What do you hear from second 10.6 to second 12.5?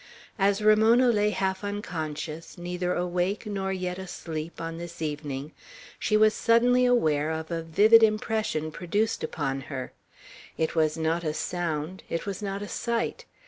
was not sound, it was